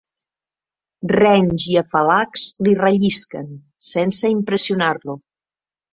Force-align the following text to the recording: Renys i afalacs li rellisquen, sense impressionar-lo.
Renys 1.11 1.67
i 1.75 1.77
afalacs 1.83 2.47
li 2.69 2.73
rellisquen, 2.81 3.55
sense 3.93 4.35
impressionar-lo. 4.39 5.17